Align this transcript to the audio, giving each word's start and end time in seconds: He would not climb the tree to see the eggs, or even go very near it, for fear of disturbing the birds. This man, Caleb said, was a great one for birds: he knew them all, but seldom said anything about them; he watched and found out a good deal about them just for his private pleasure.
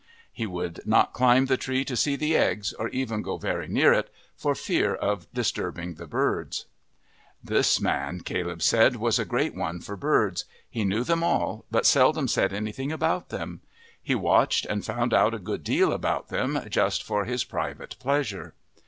He 0.33 0.47
would 0.47 0.79
not 0.83 1.13
climb 1.13 1.45
the 1.45 1.57
tree 1.57 1.85
to 1.85 1.95
see 1.95 2.15
the 2.15 2.35
eggs, 2.35 2.73
or 2.73 2.87
even 2.89 3.21
go 3.21 3.37
very 3.37 3.67
near 3.67 3.93
it, 3.93 4.09
for 4.35 4.55
fear 4.55 4.95
of 4.95 5.31
disturbing 5.31 5.93
the 5.93 6.07
birds. 6.07 6.65
This 7.43 7.79
man, 7.79 8.21
Caleb 8.21 8.63
said, 8.63 8.95
was 8.95 9.19
a 9.19 9.25
great 9.25 9.53
one 9.53 9.79
for 9.79 9.95
birds: 9.95 10.45
he 10.67 10.83
knew 10.85 11.03
them 11.03 11.23
all, 11.23 11.65
but 11.69 11.85
seldom 11.85 12.27
said 12.27 12.51
anything 12.51 12.91
about 12.91 13.29
them; 13.29 13.61
he 14.01 14.15
watched 14.15 14.65
and 14.65 14.83
found 14.83 15.13
out 15.13 15.35
a 15.35 15.37
good 15.37 15.63
deal 15.63 15.91
about 15.93 16.29
them 16.29 16.65
just 16.67 17.03
for 17.03 17.25
his 17.25 17.43
private 17.43 17.95
pleasure. 17.99 18.55